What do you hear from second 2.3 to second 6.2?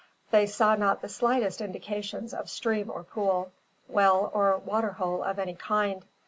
of stream or pool, well or water hole, of any kind.